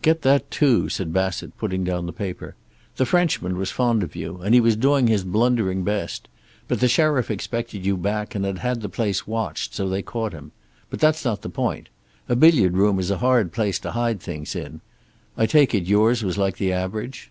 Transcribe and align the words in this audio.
"Get 0.00 0.22
that, 0.22 0.50
too," 0.50 0.84
Bassett 1.04 1.34
said, 1.50 1.56
putting 1.58 1.84
down 1.84 2.06
the 2.06 2.12
paper. 2.14 2.54
"The 2.96 3.04
Frenchman 3.04 3.58
was 3.58 3.70
fond 3.70 4.02
of 4.02 4.16
you, 4.16 4.38
and 4.38 4.54
he 4.54 4.58
was 4.62 4.74
doing 4.74 5.06
his 5.06 5.22
blundering 5.22 5.84
best. 5.84 6.28
But 6.66 6.80
the 6.80 6.88
sheriff 6.88 7.30
expected 7.30 7.84
you 7.84 7.98
back 7.98 8.34
and 8.34 8.46
had 8.46 8.56
had 8.60 8.80
the 8.80 8.88
place 8.88 9.26
watched, 9.26 9.74
so 9.74 9.86
they 9.86 10.00
caught 10.00 10.32
him. 10.32 10.52
But 10.88 10.98
that's 11.00 11.26
not 11.26 11.42
the 11.42 11.50
point. 11.50 11.90
A 12.26 12.34
billiard 12.34 12.72
room 12.74 12.98
is 12.98 13.10
a 13.10 13.18
hard 13.18 13.52
place 13.52 13.78
to 13.80 13.90
hide 13.90 14.18
things 14.20 14.56
in. 14.56 14.80
I 15.36 15.44
take 15.44 15.74
it 15.74 15.84
yours 15.84 16.24
was 16.24 16.38
like 16.38 16.56
the 16.56 16.72
average." 16.72 17.30